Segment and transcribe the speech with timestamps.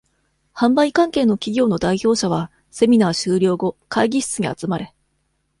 [0.55, 4.95] 販売関係の企業の代表者は、セミナー終了後、会議室に集まれ。